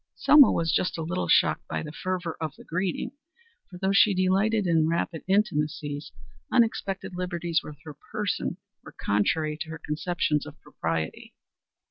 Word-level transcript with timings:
Selma 0.15 0.51
was 0.51 0.71
just 0.71 0.97
a 0.97 1.03
little 1.03 1.27
shocked 1.27 1.67
by 1.67 1.83
the 1.83 1.91
fervor 1.91 2.35
of 2.41 2.55
the 2.55 2.63
greeting; 2.63 3.11
for 3.69 3.77
though 3.77 3.91
she 3.91 4.15
delighted 4.15 4.65
in 4.65 4.89
rapid 4.89 5.21
intimacies, 5.27 6.11
unexpected 6.51 7.15
liberties 7.15 7.61
with 7.63 7.77
her 7.83 7.93
person 8.11 8.57
were 8.83 8.95
contrary 8.99 9.55
to 9.61 9.69
her 9.69 9.77
conceptions 9.77 10.47
of 10.47 10.59
propriety. 10.61 11.35